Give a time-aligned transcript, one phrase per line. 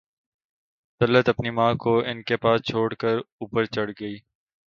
[1.01, 4.17] طلعت اپنی ماں کو ان کے پاس چھوڑ کر اوپر چڑھ گئی